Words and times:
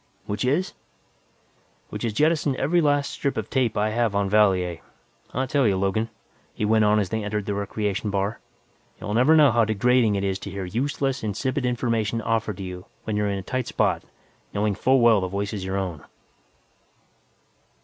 "Which 0.25 0.43
is?" 0.43 0.73
"Which 1.89 2.03
is 2.03 2.11
jettison 2.13 2.55
every 2.55 2.81
last 2.81 3.11
strip 3.11 3.37
of 3.37 3.51
tape 3.51 3.77
I 3.77 3.91
have 3.91 4.15
in 4.15 4.31
Valier. 4.31 4.79
I 5.31 5.45
tell 5.45 5.67
you, 5.67 5.77
Logan," 5.77 6.09
he 6.55 6.65
went 6.65 6.83
on 6.85 6.97
as 6.97 7.09
they 7.09 7.23
entered 7.23 7.45
the 7.45 7.53
recreation 7.53 8.09
bar, 8.09 8.39
"you'll 8.99 9.13
never 9.13 9.35
know 9.35 9.51
how 9.51 9.63
degrading 9.63 10.15
it 10.15 10.23
is 10.23 10.39
to 10.39 10.49
hear 10.49 10.65
useless, 10.65 11.21
insipid 11.23 11.67
information 11.67 12.19
offered 12.19 12.57
to 12.57 12.63
you 12.63 12.87
when 13.03 13.15
you're 13.15 13.29
in 13.29 13.37
a 13.37 13.43
tight 13.43 13.67
spot, 13.67 14.01
knowing 14.55 14.73
full 14.73 15.01
well 15.01 15.21
the 15.21 15.27
voice 15.27 15.53
is 15.53 15.63
your 15.63 15.77
own!" 15.77 16.03